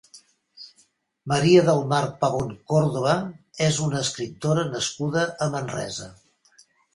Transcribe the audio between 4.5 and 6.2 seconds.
nascuda a Manresa.